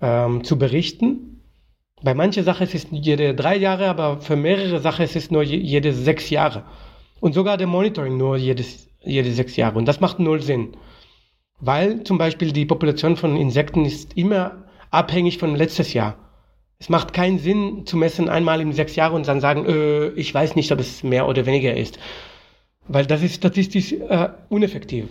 ähm, 0.00 0.44
zu 0.44 0.58
berichten. 0.58 1.39
Bei 2.02 2.14
manchen 2.14 2.44
Sachen 2.44 2.64
ist 2.64 2.74
es 2.74 2.86
jede 2.90 3.34
drei 3.34 3.56
Jahre, 3.56 3.88
aber 3.88 4.20
für 4.20 4.36
mehrere 4.36 4.80
Sachen 4.80 5.04
ist 5.04 5.16
es 5.16 5.30
nur 5.30 5.42
jede 5.42 5.92
sechs 5.92 6.30
Jahre. 6.30 6.64
Und 7.20 7.34
sogar 7.34 7.56
der 7.58 7.66
Monitoring 7.66 8.16
nur 8.16 8.36
jedes 8.36 8.90
jede 9.02 9.32
sechs 9.32 9.56
Jahre. 9.56 9.78
Und 9.78 9.86
das 9.86 10.00
macht 10.00 10.18
null 10.18 10.40
Sinn. 10.42 10.76
Weil 11.60 12.04
zum 12.04 12.18
Beispiel 12.18 12.52
die 12.52 12.66
Population 12.66 13.16
von 13.16 13.36
Insekten 13.36 13.84
ist 13.84 14.16
immer 14.16 14.64
abhängig 14.90 15.38
von 15.38 15.54
letztes 15.54 15.92
Jahr. 15.92 16.16
Es 16.78 16.88
macht 16.88 17.12
keinen 17.12 17.38
Sinn 17.38 17.84
zu 17.84 17.96
messen 17.96 18.30
einmal 18.30 18.60
in 18.60 18.72
sechs 18.72 18.96
Jahren 18.96 19.16
und 19.16 19.28
dann 19.28 19.40
sagen, 19.40 19.66
äh, 19.66 20.08
ich 20.10 20.32
weiß 20.32 20.56
nicht, 20.56 20.72
ob 20.72 20.80
es 20.80 21.02
mehr 21.02 21.28
oder 21.28 21.44
weniger 21.44 21.76
ist. 21.76 21.98
Weil 22.88 23.04
das 23.06 23.22
ist 23.22 23.34
statistisch 23.34 23.92
äh, 23.92 24.30
uneffektiv. 24.48 25.08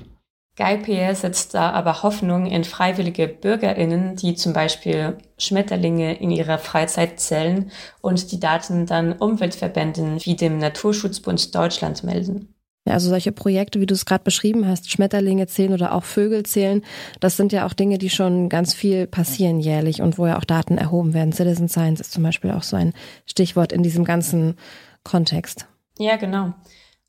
GuyPR 0.60 1.16
setzt 1.16 1.54
da 1.54 1.72
aber 1.72 2.04
Hoffnung 2.04 2.46
in 2.46 2.66
freiwillige 2.66 3.30
BürgerInnen, 3.30 4.18
die 4.18 4.36
zum 4.36 4.52
Beispiel 4.52 5.18
Schmetterlinge 5.38 6.20
in 6.20 6.32
ihrer 6.32 6.58
Freizeit 6.58 7.22
zählen 7.22 7.72
und 8.02 8.34
die 8.34 8.42
Daten 8.42 8.86
dann 8.86 9.14
Umweltverbänden 9.14 10.18
wie 10.26 10.36
dem 10.36 10.58
Naturschutzbund 10.58 11.56
Deutschland 11.56 12.04
melden. 12.04 12.54
Also 12.86 13.10
solche 13.10 13.32
Projekte, 13.32 13.80
wie 13.80 13.86
du 13.86 13.94
es 13.94 14.06
gerade 14.06 14.24
beschrieben 14.24 14.68
hast, 14.68 14.92
Schmetterlinge 14.92 15.48
zählen 15.48 15.74
oder 15.74 15.94
auch 15.94 16.04
Vögel 16.04 16.44
zählen, 16.44 16.84
das 17.22 17.38
sind 17.38 17.54
ja 17.54 17.66
auch 17.66 17.74
Dinge, 17.74 17.98
die 17.98 18.10
schon 18.10 18.50
ganz 18.50 18.74
viel 18.74 19.08
passieren 19.08 19.62
jährlich 19.62 20.02
und 20.02 20.18
wo 20.18 20.28
ja 20.28 20.38
auch 20.38 20.44
Daten 20.44 20.78
erhoben 20.78 21.14
werden. 21.14 21.32
Citizen 21.32 21.70
Science 21.70 22.02
ist 22.02 22.12
zum 22.12 22.24
Beispiel 22.24 22.52
auch 22.52 22.64
so 22.64 22.76
ein 22.76 22.94
Stichwort 23.26 23.72
in 23.72 23.84
diesem 23.84 24.04
ganzen 24.04 24.56
Kontext. 25.04 25.68
Ja, 25.98 26.18
genau. 26.18 26.54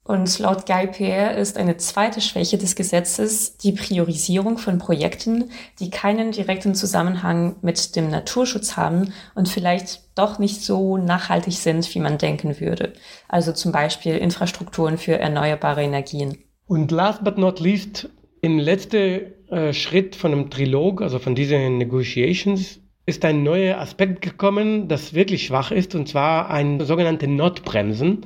Und 0.03 0.39
laut 0.39 0.67
Guy 0.67 0.87
Pierre 0.87 1.35
ist 1.35 1.59
eine 1.59 1.77
zweite 1.77 2.21
Schwäche 2.21 2.57
des 2.57 2.75
Gesetzes 2.75 3.59
die 3.59 3.73
Priorisierung 3.73 4.57
von 4.57 4.79
Projekten, 4.79 5.51
die 5.79 5.91
keinen 5.91 6.33
direkten 6.33 6.75
Zusammenhang 6.75 7.57
mit 7.61 7.95
dem 7.97 8.09
Naturschutz 8.09 8.77
haben 8.77 9.13
und 9.35 9.49
vielleicht 9.49 10.01
doch 10.17 10.39
nicht 10.39 10.63
so 10.63 10.97
nachhaltig 10.97 11.55
sind, 11.55 11.95
wie 11.95 12.01
man 12.01 12.19
denken 12.19 12.59
würde. 12.61 12.95
Also 13.29 13.53
zum 13.53 13.73
Beispiel 13.73 14.17
Infrastrukturen 14.17 14.97
für 14.97 15.19
erneuerbare 15.19 15.83
Energien. 15.83 16.39
Und 16.67 16.91
last 16.91 17.23
but 17.23 17.37
not 17.37 17.61
least, 17.61 18.09
im 18.41 18.59
letzten 18.59 19.33
äh, 19.51 19.73
Schritt 19.75 20.17
von 20.17 20.33
einem 20.33 20.51
Trilog, 20.51 21.03
also 21.03 21.19
von 21.19 21.35
diesen 21.35 21.77
Negotiations, 21.79 22.81
ist 23.07 23.25
ein 23.25 23.43
neuer 23.43 23.79
Aspekt 23.79 24.23
gekommen, 24.23 24.89
das 24.89 25.15
wirklich 25.15 25.47
schwach 25.47 25.73
ist, 25.73 25.95
und 25.95 26.09
zwar 26.09 26.49
ein 26.49 26.81
sogenannte 26.81 27.29
Notbremsen 27.29 28.25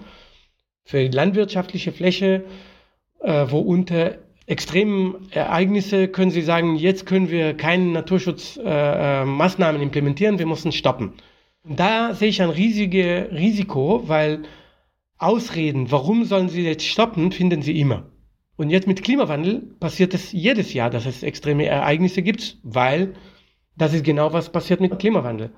für 0.85 0.99
die 0.99 1.17
landwirtschaftliche 1.17 1.93
Fläche, 1.93 2.45
äh, 3.21 3.47
wo 3.49 3.59
unter 3.59 4.19
extremen 4.47 5.29
Ereignisse 5.31 6.09
können 6.09 6.31
Sie 6.31 6.43
sagen, 6.43 6.77
jetzt 6.77 7.07
können 7.07 7.31
wir 7.31 7.57
keine 7.57 7.87
Naturschutzmaßnahmen 7.87 9.77
äh, 9.77 9.83
äh 9.83 9.83
implementieren, 9.83 10.39
wir 10.39 10.47
müssen 10.47 10.73
stoppen. 10.73 11.15
Und 11.63 11.81
da 11.81 12.13
sehe 12.13 12.29
ich 12.29 12.43
ein 12.43 12.51
riesiges 12.51 13.31
Risiko, 13.33 14.03
weil 14.07 14.43
Ausreden, 15.17 15.91
warum 15.91 16.25
sollen 16.25 16.51
Sie 16.51 16.63
jetzt 16.63 16.85
stoppen, 16.85 17.33
finden 17.33 17.63
Sie 17.63 17.81
immer. 17.81 18.11
Und 18.57 18.69
jetzt 18.69 18.87
mit 18.87 19.03
Klimawandel 19.03 19.63
passiert 19.81 20.13
es 20.13 20.33
jedes 20.33 20.75
Jahr, 20.75 20.91
dass 20.91 21.07
es 21.07 21.23
extreme 21.23 21.65
Ereignisse 21.65 22.23
gibt, 22.23 22.59
weil 22.63 23.15
das 23.77 23.95
ist 23.95 24.05
genau 24.05 24.33
was 24.33 24.53
passiert 24.53 24.81
mit 24.81 24.99
Klimawandel. 24.99 25.51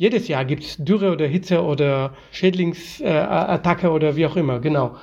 Jedes 0.00 0.28
Jahr 0.28 0.46
gibt 0.46 0.64
es 0.64 0.78
Dürre 0.78 1.12
oder 1.12 1.26
Hitze 1.26 1.62
oder 1.62 2.14
Schädlingsattacke 2.32 3.86
äh, 3.86 3.90
oder 3.90 4.16
wie 4.16 4.24
auch 4.24 4.34
immer, 4.34 4.58
genau. 4.58 4.96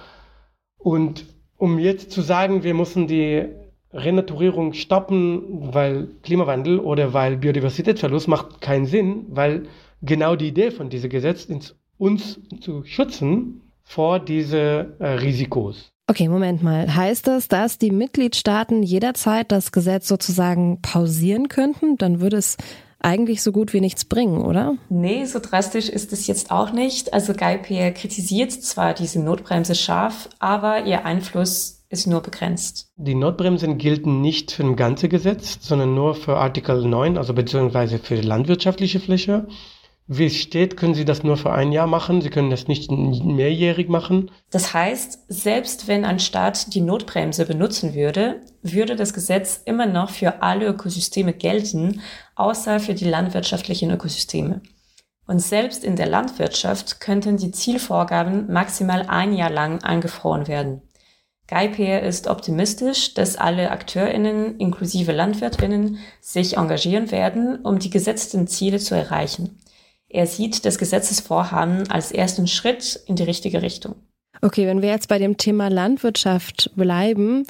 Und 0.80 1.28
um 1.56 1.78
jetzt 1.78 2.10
zu 2.12 2.22
sagen, 2.22 2.64
wir 2.64 2.74
müssen 2.74 3.06
die 3.06 3.46
Renaturierung 3.94 4.74
stoppen, 4.74 5.72
weil 5.72 6.08
Klimawandel 6.24 6.80
oder 6.80 7.14
weil 7.14 7.38
Biodiversitätsverlust 7.38 8.28
macht 8.28 8.60
keinen 8.60 8.88
Sinn, 8.88 9.28
weil 9.30 9.68
genau 10.02 10.36
die 10.36 10.48
Idee 10.48 10.72
von 10.72 10.90
diesem 10.90 11.12
Gesetz 11.12 11.46
ist, 11.46 11.76
uns 12.00 12.40
zu 12.60 12.84
schützen 12.84 13.62
vor 13.84 14.20
diese 14.20 14.96
äh, 14.98 15.10
Risikos. 15.10 15.92
Okay, 16.10 16.28
Moment 16.28 16.64
mal. 16.64 16.96
Heißt 16.96 17.28
das, 17.28 17.48
dass 17.48 17.78
die 17.78 17.92
Mitgliedstaaten 17.92 18.82
jederzeit 18.82 19.52
das 19.52 19.72
Gesetz 19.72 20.08
sozusagen 20.08 20.82
pausieren 20.82 21.50
könnten? 21.50 21.98
Dann 21.98 22.20
würde 22.20 22.38
es 22.38 22.58
eigentlich 23.08 23.42
so 23.42 23.54
gut 23.54 23.74
wie 23.74 23.80
nichts 23.80 24.04
bringen, 24.04 24.42
oder? 24.42 24.76
Nee, 24.90 25.24
so 25.26 25.40
drastisch 25.40 25.88
ist 25.88 26.12
es 26.12 26.28
jetzt 26.28 26.52
auch 26.52 26.74
nicht. 26.74 27.14
Also 27.14 27.34
Guy 27.34 27.58
kritisiert 27.94 28.52
zwar 28.52 28.94
diese 28.94 29.22
Notbremse 29.22 29.76
scharf, 29.76 30.28
aber 30.40 30.86
ihr 30.86 31.06
Einfluss 31.06 31.86
ist 31.90 32.06
nur 32.06 32.22
begrenzt. 32.22 32.92
Die 32.98 33.16
Notbremsen 33.16 33.78
gelten 33.78 34.20
nicht 34.20 34.52
für 34.52 34.64
ein 34.64 34.76
ganzes 34.76 35.10
Gesetz, 35.10 35.58
sondern 35.62 35.96
nur 35.96 36.16
für 36.16 36.36
Artikel 36.36 36.86
9, 36.86 37.18
also 37.18 37.34
beziehungsweise 37.34 37.98
für 37.98 38.16
die 38.16 38.28
landwirtschaftliche 38.28 39.00
Fläche. 39.00 39.48
Wie 40.10 40.28
es 40.28 40.38
steht, 40.38 40.78
können 40.78 40.94
Sie 40.94 41.04
das 41.04 41.24
nur 41.24 41.36
für 41.36 41.52
ein 41.52 41.74
Jahr 41.74 41.86
machen. 41.86 42.22
Sie 42.22 42.30
können 42.30 42.50
das 42.50 42.70
nicht 42.70 42.90
mehrjährig 42.90 43.90
machen. 43.90 44.32
Das 44.50 44.74
heißt, 44.74 45.26
selbst 45.28 45.90
wenn 45.90 46.06
ein 46.06 46.20
Staat 46.20 46.74
die 46.74 46.80
Notbremse 46.80 47.46
benutzen 47.46 47.94
würde, 47.94 48.42
würde 48.62 48.96
das 48.96 49.14
Gesetz 49.14 49.62
immer 49.66 49.86
noch 49.86 50.10
für 50.10 50.42
alle 50.42 50.68
Ökosysteme 50.68 51.34
gelten, 51.34 52.02
außer 52.36 52.80
für 52.80 52.94
die 52.94 53.06
landwirtschaftlichen 53.06 53.92
Ökosysteme. 53.92 54.62
Und 55.28 55.40
selbst 55.40 55.84
in 55.84 55.98
der 55.98 56.08
Landwirtschaft 56.08 57.02
könnten 57.02 57.36
die 57.36 57.52
Zielvorgaben 57.52 58.52
maximal 58.52 59.08
ein 59.10 59.34
Jahr 59.34 59.50
lang 59.50 59.84
eingefroren 59.84 60.48
werden. 60.48 60.84
Geiper 61.48 62.02
ist 62.02 62.28
optimistisch, 62.28 63.14
dass 63.14 63.36
alle 63.36 63.72
AkteurInnen 63.72 64.58
inklusive 64.58 65.12
LandwirtInnen 65.12 65.98
sich 66.22 66.56
engagieren 66.56 67.12
werden, 67.12 67.60
um 67.66 67.80
die 67.80 67.90
gesetzten 67.90 68.48
Ziele 68.48 68.80
zu 68.80 68.96
erreichen. 68.96 69.60
Er 70.10 70.28
sieht 70.28 70.66
das 70.66 70.78
Gesetzesvorhaben 70.78 71.90
als 71.90 72.12
ersten 72.12 72.48
Schritt 72.48 73.00
in 73.08 73.16
die 73.16 73.24
richtige 73.24 73.62
Richtung. 73.62 73.96
Okay, 74.42 74.68
wenn 74.68 74.82
wir 74.82 74.90
jetzt 74.90 75.10
bei 75.10 75.18
dem 75.20 75.38
Thema 75.38 75.68
Landwirtschaft 75.70 76.72
bleiben, 76.76 77.46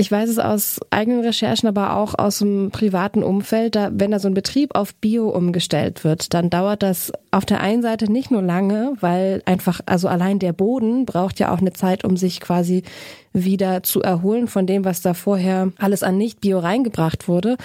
ich 0.00 0.10
weiß 0.10 0.30
es 0.30 0.38
aus 0.38 0.80
eigenen 0.88 1.20
Recherchen, 1.20 1.68
aber 1.68 1.96
auch 1.96 2.14
aus 2.18 2.38
dem 2.38 2.70
privaten 2.70 3.22
Umfeld, 3.22 3.76
da, 3.76 3.90
wenn 3.92 4.10
da 4.10 4.18
so 4.18 4.28
ein 4.28 4.34
Betrieb 4.34 4.74
auf 4.74 4.94
Bio 4.94 5.28
umgestellt 5.28 6.04
wird, 6.04 6.32
dann 6.32 6.48
dauert 6.48 6.82
das 6.82 7.12
auf 7.30 7.44
der 7.44 7.60
einen 7.60 7.82
Seite 7.82 8.10
nicht 8.10 8.30
nur 8.30 8.40
lange, 8.40 8.94
weil 9.00 9.42
einfach, 9.44 9.82
also 9.84 10.08
allein 10.08 10.38
der 10.38 10.54
Boden 10.54 11.04
braucht 11.04 11.38
ja 11.38 11.52
auch 11.52 11.58
eine 11.58 11.74
Zeit, 11.74 12.02
um 12.02 12.16
sich 12.16 12.40
quasi 12.40 12.82
wieder 13.34 13.82
zu 13.82 14.00
erholen 14.00 14.48
von 14.48 14.66
dem, 14.66 14.86
was 14.86 15.02
da 15.02 15.12
vorher 15.12 15.70
alles 15.76 16.02
an 16.02 16.16
Nicht-Bio 16.16 16.60
reingebracht 16.60 17.28
wurde. 17.28 17.58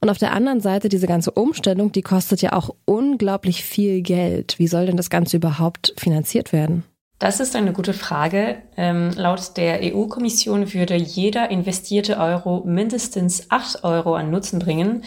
Und 0.00 0.10
auf 0.10 0.18
der 0.18 0.32
anderen 0.32 0.60
Seite, 0.60 0.88
diese 0.88 1.06
ganze 1.06 1.30
Umstellung, 1.32 1.92
die 1.92 2.02
kostet 2.02 2.42
ja 2.42 2.52
auch 2.52 2.74
unglaublich 2.84 3.64
viel 3.64 4.02
Geld. 4.02 4.58
Wie 4.58 4.68
soll 4.68 4.86
denn 4.86 4.96
das 4.96 5.10
Ganze 5.10 5.36
überhaupt 5.36 5.92
finanziert 5.96 6.52
werden? 6.52 6.84
Das 7.18 7.40
ist 7.40 7.56
eine 7.56 7.72
gute 7.72 7.94
Frage. 7.94 8.62
Ähm, 8.76 9.10
laut 9.16 9.56
der 9.56 9.80
EU-Kommission 9.82 10.72
würde 10.72 10.94
jeder 10.94 11.50
investierte 11.50 12.18
Euro 12.18 12.62
mindestens 12.64 13.50
acht 13.50 13.82
Euro 13.82 14.14
an 14.14 14.30
Nutzen 14.30 14.60
bringen. 14.60 15.02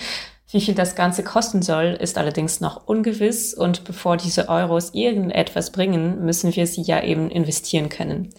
Wie 0.51 0.59
viel 0.59 0.75
das 0.75 0.95
Ganze 0.95 1.23
kosten 1.23 1.61
soll, 1.61 1.97
ist 1.97 2.17
allerdings 2.17 2.59
noch 2.59 2.85
ungewiss 2.85 3.53
und 3.53 3.85
bevor 3.85 4.17
diese 4.17 4.49
Euros 4.49 4.93
irgendetwas 4.93 5.71
bringen, 5.71 6.25
müssen 6.25 6.53
wir 6.53 6.67
sie 6.67 6.81
ja 6.81 7.01
eben 7.01 7.31
investieren 7.31 7.87
können. 7.87 8.33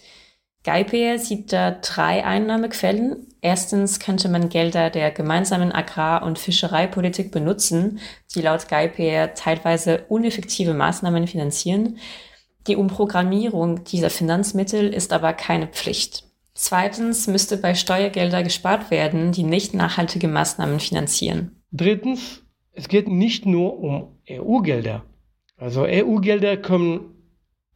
Geiper 0.63 1.19
sieht 1.19 1.51
da 1.51 1.71
drei 1.71 2.23
Einnahmequellen. 2.25 3.27
Erstens 3.41 3.99
könnte 3.99 4.29
man 4.29 4.47
Gelder 4.47 4.89
der 4.89 5.11
gemeinsamen 5.11 5.73
Agrar- 5.73 6.23
und 6.23 6.39
Fischereipolitik 6.39 7.31
benutzen, 7.31 7.99
die 8.33 8.41
laut 8.41 8.69
Geiper 8.69 9.33
teilweise 9.33 10.05
uneffektive 10.07 10.73
Maßnahmen 10.73 11.27
finanzieren. 11.27 11.97
Die 12.67 12.77
Umprogrammierung 12.77 13.83
dieser 13.83 14.09
Finanzmittel 14.09 14.93
ist 14.93 15.11
aber 15.11 15.33
keine 15.33 15.67
Pflicht. 15.67 16.23
Zweitens 16.53 17.27
müsste 17.27 17.57
bei 17.57 17.75
Steuergelder 17.75 18.43
gespart 18.43 18.89
werden, 18.89 19.33
die 19.33 19.43
nicht 19.43 19.73
nachhaltige 19.73 20.29
Maßnahmen 20.29 20.79
finanzieren. 20.79 21.61
Drittens, 21.71 22.43
es 22.71 22.87
geht 22.87 23.09
nicht 23.09 23.45
nur 23.45 23.79
um 23.79 24.19
EU-Gelder. 24.29 25.03
Also 25.57 25.83
EU-Gelder 25.83 26.57
kommen 26.57 27.12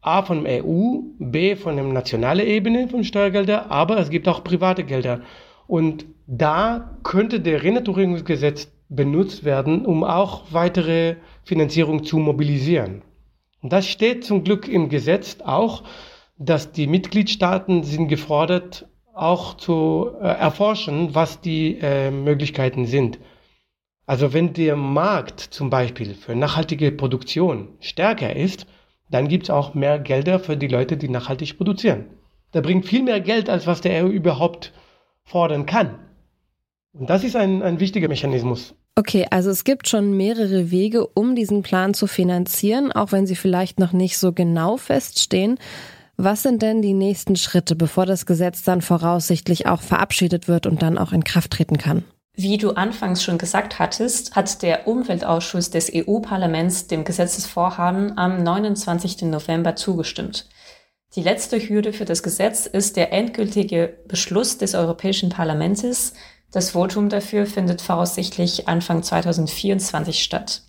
A 0.08 0.22
von 0.22 0.44
der 0.44 0.64
EU, 0.64 1.00
B 1.18 1.54
von 1.54 1.76
der 1.76 1.84
nationalen 1.84 2.46
Ebene 2.46 2.88
von 2.88 3.04
Steuergelder, 3.04 3.70
aber 3.70 3.98
es 3.98 4.08
gibt 4.08 4.26
auch 4.26 4.42
private 4.42 4.84
Gelder. 4.84 5.20
Und 5.66 6.06
da 6.26 6.98
könnte 7.02 7.40
der 7.40 7.62
Renaturierungsgesetz 7.62 8.72
benutzt 8.88 9.44
werden, 9.44 9.84
um 9.84 10.02
auch 10.02 10.44
weitere 10.50 11.16
Finanzierung 11.44 12.04
zu 12.04 12.18
mobilisieren. 12.18 13.02
Und 13.60 13.72
das 13.72 13.86
steht 13.86 14.24
zum 14.24 14.44
Glück 14.44 14.66
im 14.66 14.88
Gesetz 14.88 15.38
auch, 15.44 15.82
dass 16.38 16.72
die 16.72 16.86
Mitgliedstaaten 16.86 17.82
sind 17.82 18.08
gefordert, 18.08 18.86
auch 19.12 19.56
zu 19.56 20.10
äh, 20.20 20.26
erforschen, 20.26 21.14
was 21.14 21.40
die 21.40 21.78
äh, 21.82 22.10
Möglichkeiten 22.10 22.86
sind. 22.86 23.18
Also 24.06 24.32
wenn 24.32 24.54
der 24.54 24.76
Markt 24.76 25.40
zum 25.40 25.68
Beispiel 25.68 26.14
für 26.14 26.34
nachhaltige 26.34 26.92
Produktion 26.92 27.68
stärker 27.80 28.34
ist, 28.34 28.66
dann 29.10 29.28
gibt 29.28 29.44
es 29.44 29.50
auch 29.50 29.74
mehr 29.74 29.98
Gelder 29.98 30.38
für 30.38 30.56
die 30.56 30.68
Leute, 30.68 30.96
die 30.96 31.08
nachhaltig 31.08 31.56
produzieren. 31.56 32.06
Da 32.52 32.60
bringt 32.60 32.86
viel 32.86 33.02
mehr 33.02 33.20
Geld, 33.20 33.50
als 33.50 33.66
was 33.66 33.80
der 33.80 34.04
EU 34.04 34.08
überhaupt 34.08 34.72
fordern 35.24 35.66
kann. 35.66 35.98
Und 36.92 37.10
das 37.10 37.24
ist 37.24 37.36
ein, 37.36 37.62
ein 37.62 37.80
wichtiger 37.80 38.08
Mechanismus. 38.08 38.74
Okay, 38.96 39.26
also 39.30 39.50
es 39.50 39.62
gibt 39.62 39.86
schon 39.88 40.16
mehrere 40.16 40.70
Wege, 40.70 41.06
um 41.06 41.36
diesen 41.36 41.62
Plan 41.62 41.94
zu 41.94 42.06
finanzieren, 42.06 42.90
auch 42.90 43.12
wenn 43.12 43.26
sie 43.26 43.36
vielleicht 43.36 43.78
noch 43.78 43.92
nicht 43.92 44.18
so 44.18 44.32
genau 44.32 44.76
feststehen. 44.76 45.58
Was 46.16 46.42
sind 46.42 46.62
denn 46.62 46.82
die 46.82 46.94
nächsten 46.94 47.36
Schritte, 47.36 47.76
bevor 47.76 48.06
das 48.06 48.26
Gesetz 48.26 48.64
dann 48.64 48.82
voraussichtlich 48.82 49.66
auch 49.66 49.82
verabschiedet 49.82 50.48
wird 50.48 50.66
und 50.66 50.82
dann 50.82 50.98
auch 50.98 51.12
in 51.12 51.22
Kraft 51.22 51.52
treten 51.52 51.78
kann? 51.78 52.02
Wie 52.40 52.56
du 52.56 52.70
anfangs 52.70 53.24
schon 53.24 53.36
gesagt 53.36 53.80
hattest, 53.80 54.36
hat 54.36 54.62
der 54.62 54.86
Umweltausschuss 54.86 55.70
des 55.70 55.90
EU-Parlaments 55.92 56.86
dem 56.86 57.02
Gesetzesvorhaben 57.02 58.16
am 58.16 58.44
29. 58.44 59.22
November 59.22 59.74
zugestimmt. 59.74 60.48
Die 61.16 61.22
letzte 61.22 61.58
Hürde 61.58 61.92
für 61.92 62.04
das 62.04 62.22
Gesetz 62.22 62.66
ist 62.66 62.96
der 62.96 63.12
endgültige 63.12 63.98
Beschluss 64.06 64.56
des 64.56 64.76
Europäischen 64.76 65.30
Parlaments. 65.30 66.12
Das 66.52 66.70
Votum 66.70 67.08
dafür 67.08 67.44
findet 67.44 67.82
voraussichtlich 67.82 68.68
Anfang 68.68 69.02
2024 69.02 70.22
statt. 70.22 70.62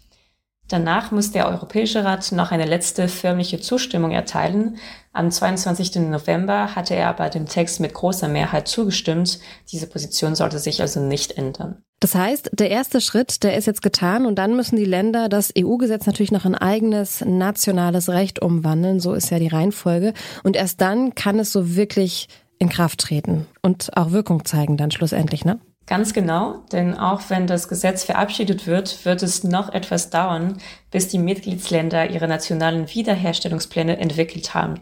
Danach 0.69 1.09
muss 1.09 1.31
der 1.31 1.47
Europäische 1.47 2.05
Rat 2.05 2.31
noch 2.31 2.51
eine 2.51 2.65
letzte 2.65 3.07
förmliche 3.07 3.59
Zustimmung 3.59 4.11
erteilen. 4.11 4.77
Am 5.13 5.31
22. 5.31 5.95
November 5.95 6.75
hatte 6.75 6.93
er 6.95 7.09
aber 7.09 7.29
dem 7.29 7.47
Text 7.47 7.79
mit 7.79 7.95
großer 7.95 8.27
Mehrheit 8.27 8.67
zugestimmt. 8.67 9.39
Diese 9.71 9.87
Position 9.87 10.35
sollte 10.35 10.59
sich 10.59 10.81
also 10.81 10.99
nicht 10.99 11.37
ändern. 11.37 11.81
Das 11.99 12.13
heißt, 12.13 12.51
der 12.53 12.69
erste 12.69 13.01
Schritt, 13.01 13.43
der 13.43 13.57
ist 13.57 13.65
jetzt 13.65 13.81
getan 13.81 14.27
und 14.27 14.35
dann 14.35 14.55
müssen 14.55 14.75
die 14.75 14.85
Länder 14.85 15.27
das 15.27 15.51
EU-Gesetz 15.57 16.05
natürlich 16.05 16.31
noch 16.31 16.45
in 16.45 16.55
eigenes 16.55 17.25
nationales 17.25 18.07
Recht 18.07 18.39
umwandeln. 18.39 18.99
So 18.99 19.13
ist 19.13 19.31
ja 19.31 19.39
die 19.39 19.47
Reihenfolge. 19.47 20.13
Und 20.43 20.55
erst 20.55 20.81
dann 20.81 21.15
kann 21.15 21.39
es 21.39 21.51
so 21.51 21.75
wirklich 21.75 22.29
in 22.59 22.69
Kraft 22.69 22.99
treten 22.99 23.47
und 23.63 23.97
auch 23.97 24.11
Wirkung 24.11 24.45
zeigen 24.45 24.77
dann 24.77 24.91
schlussendlich, 24.91 25.45
ne? 25.45 25.59
Ganz 25.89 26.13
genau, 26.13 26.59
denn 26.71 26.95
auch 26.95 27.19
wenn 27.29 27.47
das 27.47 27.67
Gesetz 27.67 28.03
verabschiedet 28.03 28.67
wird, 28.67 29.05
wird 29.05 29.23
es 29.23 29.43
noch 29.43 29.73
etwas 29.73 30.11
dauern, 30.11 30.59
bis 30.91 31.07
die 31.07 31.17
Mitgliedsländer 31.17 32.11
ihre 32.11 32.27
nationalen 32.27 32.87
Wiederherstellungspläne 32.93 33.97
entwickelt 33.97 34.53
haben. 34.53 34.81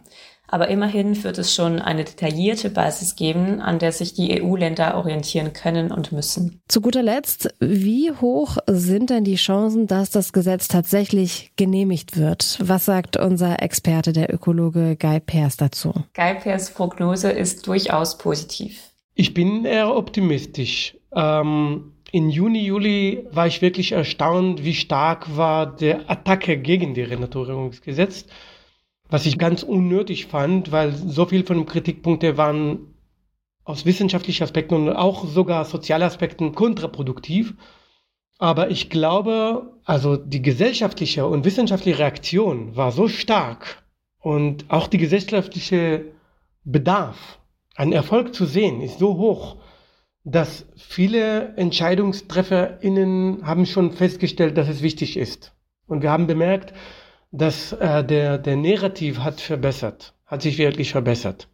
Aber 0.50 0.68
immerhin 0.68 1.24
wird 1.24 1.38
es 1.38 1.56
schon 1.56 1.80
eine 1.80 2.04
detaillierte 2.04 2.70
Basis 2.70 3.16
geben, 3.16 3.62
an 3.62 3.80
der 3.80 3.94
sich 3.94 4.16
die 4.16 4.42
EU-Länder 4.42 4.98
orientieren 4.98 5.53
können 5.53 5.94
und 5.94 6.12
müssen. 6.12 6.60
Zu 6.68 6.81
guter 6.81 7.03
Letzt, 7.03 7.55
wie 7.62 8.12
hoch 8.12 8.58
sind 8.68 9.10
denn 9.10 9.24
die 9.24 9.36
Chancen, 9.36 9.88
dass 9.88 10.10
das 10.10 10.34
Gesetz 10.34 10.68
tatsächlich 10.68 11.53
genehmigt 11.55 12.18
wird? 12.18 12.60
Was 12.62 12.84
sagt 12.84 13.16
unser 13.16 13.62
Experte, 13.62 14.12
der 14.12 14.34
Ökologe 14.34 14.98
Guy 14.98 15.22
Peers 15.22 15.55
dazu? 15.55 15.94
Guy 16.14 16.36
Peers 16.36 16.72
Prognose 16.72 17.29
ist 17.29 17.66
durchaus 17.66 18.18
positiv. 18.18 18.92
Ich 19.20 19.34
bin 19.34 19.66
eher 19.66 19.96
optimistisch. 19.96 20.97
Ähm, 21.18 21.94
in 22.12 22.30
Juni, 22.30 22.64
Juli 22.64 23.27
war 23.32 23.48
ich 23.48 23.62
wirklich 23.62 23.92
erstaunt, 23.92 24.64
wie 24.64 24.75
stark 24.75 25.36
war 25.36 25.75
der 25.75 26.10
Attacke 26.10 26.58
gegen 26.58 26.94
die 26.94 27.01
Renaturierungsgesetz, 27.01 28.27
was 29.10 29.25
ich 29.25 29.40
ganz 29.40 29.64
unnötig 29.64 30.27
fand, 30.27 30.72
weil 30.72 30.94
so 30.94 31.25
viel 31.25 31.44
von 31.44 31.58
den 31.58 31.66
Kritikpunkten 31.66 32.38
waren 32.38 32.94
aus 33.66 33.86
wissenschaftlichen 33.86 34.44
Aspekten 34.44 34.75
und 34.75 34.90
auch 34.96 35.25
sogar 35.25 35.66
sozialen 35.66 36.03
Aspekten 36.03 36.53
kontraproduktiv. 36.53 37.56
Aber 38.38 38.70
ich 38.70 38.92
glaube, 38.92 39.74
also 39.84 40.16
die 40.16 40.44
gesellschaftliche 40.44 41.25
und 41.25 41.44
wissenschaftliche 41.46 41.98
Reaktion 41.98 42.75
war 42.75 42.92
so 42.92 43.08
stark 43.08 43.84
und 44.20 44.66
auch 44.70 44.88
die 44.88 45.00
gesellschaftliche 45.00 46.06
Bedarf 46.64 47.40
an 47.75 47.92
Erfolg 47.92 48.36
zu 48.36 48.46
sehen 48.46 48.82
ist 48.82 49.00
so 49.00 49.18
hoch, 49.18 49.58
dass 50.29 50.66
viele 50.75 51.55
EntscheidungstrefferInnen 51.55 53.48
haben 53.48 53.66
schon 53.66 53.94
festgestellt, 53.94 54.57
dass 54.57 54.68
es 54.68 54.81
wichtig 54.81 55.16
ist. 55.16 55.53
Und 55.87 56.01
wir 56.01 56.11
haben 56.11 56.27
bemerkt, 56.27 56.74
dass 57.31 57.72
äh, 57.72 58.03
der, 58.03 58.37
der 58.37 58.57
Narrativ 58.57 59.20
hat 59.20 59.40
verbessert, 59.40 60.16
hat 60.25 60.42
sich 60.42 60.57
wirklich 60.57 60.92
verbessert. 60.92 61.48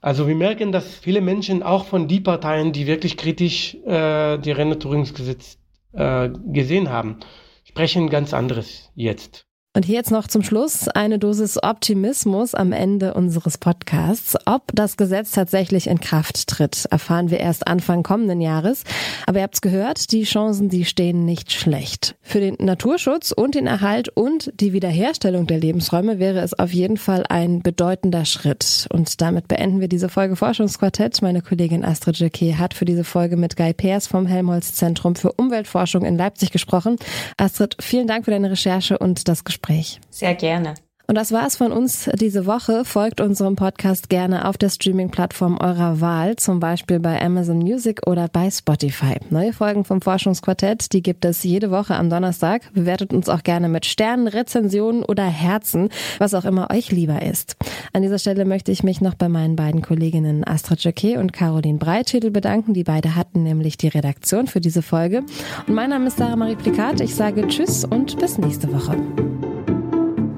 Also 0.00 0.26
wir 0.26 0.34
merken, 0.34 0.72
dass 0.72 0.92
viele 0.96 1.20
Menschen 1.20 1.62
auch 1.62 1.84
von 1.84 2.08
die 2.08 2.20
Parteien, 2.20 2.72
die 2.72 2.88
wirklich 2.88 3.16
kritisch 3.16 3.76
äh, 3.84 4.38
die 4.38 4.50
Renaturierungsgesetz 4.50 5.58
äh, 5.92 6.30
gesehen 6.46 6.90
haben, 6.90 7.20
sprechen 7.62 8.10
ganz 8.10 8.34
anderes 8.34 8.90
jetzt. 8.96 9.46
Und 9.72 9.84
hier 9.84 9.94
jetzt 9.94 10.10
noch 10.10 10.26
zum 10.26 10.42
Schluss 10.42 10.88
eine 10.88 11.20
Dosis 11.20 11.62
Optimismus 11.62 12.56
am 12.56 12.72
Ende 12.72 13.14
unseres 13.14 13.56
Podcasts. 13.56 14.36
Ob 14.44 14.64
das 14.74 14.96
Gesetz 14.96 15.30
tatsächlich 15.30 15.86
in 15.86 16.00
Kraft 16.00 16.48
tritt, 16.48 16.86
erfahren 16.90 17.30
wir 17.30 17.38
erst 17.38 17.68
Anfang 17.68 18.02
kommenden 18.02 18.40
Jahres. 18.40 18.82
Aber 19.28 19.38
ihr 19.38 19.44
habt's 19.44 19.60
gehört, 19.60 20.10
die 20.10 20.24
Chancen, 20.24 20.70
die 20.70 20.84
stehen 20.84 21.24
nicht 21.24 21.52
schlecht. 21.52 22.16
Für 22.20 22.40
den 22.40 22.56
Naturschutz 22.58 23.30
und 23.30 23.54
den 23.54 23.68
Erhalt 23.68 24.08
und 24.08 24.50
die 24.58 24.72
Wiederherstellung 24.72 25.46
der 25.46 25.58
Lebensräume 25.58 26.18
wäre 26.18 26.40
es 26.40 26.58
auf 26.58 26.72
jeden 26.72 26.96
Fall 26.96 27.24
ein 27.28 27.62
bedeutender 27.62 28.24
Schritt. 28.24 28.88
Und 28.92 29.20
damit 29.20 29.46
beenden 29.46 29.78
wir 29.78 29.88
diese 29.88 30.08
Folge 30.08 30.34
Forschungsquartett. 30.34 31.22
Meine 31.22 31.42
Kollegin 31.42 31.84
Astrid 31.84 32.18
Jacquet 32.18 32.58
hat 32.58 32.74
für 32.74 32.86
diese 32.86 33.04
Folge 33.04 33.36
mit 33.36 33.56
Guy 33.56 33.72
Peers 33.72 34.08
vom 34.08 34.26
Helmholtz 34.26 34.74
Zentrum 34.74 35.14
für 35.14 35.30
Umweltforschung 35.30 36.04
in 36.04 36.16
Leipzig 36.16 36.50
gesprochen. 36.50 36.96
Astrid, 37.36 37.76
vielen 37.78 38.08
Dank 38.08 38.24
für 38.24 38.32
deine 38.32 38.50
Recherche 38.50 38.98
und 38.98 39.28
das 39.28 39.44
Gespräch. 39.44 39.59
Gespräch. 39.60 40.00
Sehr 40.10 40.34
gerne. 40.34 40.74
Und 41.10 41.16
das 41.16 41.32
war's 41.32 41.56
von 41.56 41.72
uns 41.72 42.08
diese 42.14 42.46
Woche. 42.46 42.84
Folgt 42.84 43.20
unserem 43.20 43.56
Podcast 43.56 44.10
gerne 44.10 44.46
auf 44.46 44.56
der 44.56 44.68
Streaming-Plattform 44.68 45.58
eurer 45.58 46.00
Wahl, 46.00 46.36
zum 46.36 46.60
Beispiel 46.60 47.00
bei 47.00 47.20
Amazon 47.20 47.58
Music 47.58 48.06
oder 48.06 48.28
bei 48.28 48.48
Spotify. 48.48 49.16
Neue 49.28 49.52
Folgen 49.52 49.84
vom 49.84 50.00
Forschungsquartett, 50.02 50.92
die 50.92 51.02
gibt 51.02 51.24
es 51.24 51.42
jede 51.42 51.72
Woche 51.72 51.96
am 51.96 52.10
Donnerstag. 52.10 52.72
Bewertet 52.74 53.12
uns 53.12 53.28
auch 53.28 53.42
gerne 53.42 53.68
mit 53.68 53.86
Sternen, 53.86 54.28
Rezensionen 54.28 55.02
oder 55.02 55.24
Herzen, 55.24 55.88
was 56.18 56.32
auch 56.32 56.44
immer 56.44 56.70
euch 56.70 56.92
lieber 56.92 57.22
ist. 57.22 57.56
An 57.92 58.02
dieser 58.02 58.20
Stelle 58.20 58.44
möchte 58.44 58.70
ich 58.70 58.84
mich 58.84 59.00
noch 59.00 59.14
bei 59.14 59.28
meinen 59.28 59.56
beiden 59.56 59.82
Kolleginnen 59.82 60.46
Astrid 60.46 60.84
Jacquet 60.84 61.16
und 61.16 61.32
Caroline 61.32 61.78
Breitschädel 61.78 62.30
bedanken. 62.30 62.72
Die 62.72 62.84
beide 62.84 63.16
hatten 63.16 63.42
nämlich 63.42 63.76
die 63.76 63.88
Redaktion 63.88 64.46
für 64.46 64.60
diese 64.60 64.82
Folge. 64.82 65.24
Und 65.66 65.74
mein 65.74 65.90
Name 65.90 66.06
ist 66.06 66.18
Sarah 66.18 66.36
Marie 66.36 66.54
Plikat. 66.54 67.00
Ich 67.00 67.16
sage 67.16 67.48
Tschüss 67.48 67.84
und 67.84 68.16
bis 68.20 68.38
nächste 68.38 68.72
Woche. 68.72 68.96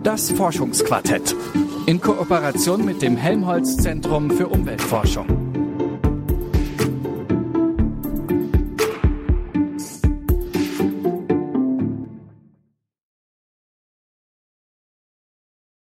Das 0.02 0.32
Forschungsquartett 0.32 1.36
in 1.86 2.00
Kooperation 2.00 2.84
mit 2.84 3.02
dem 3.02 3.16
Helmholtz 3.16 3.76
Zentrum 3.76 4.30
für 4.30 4.48
Umweltforschung. 4.48 5.41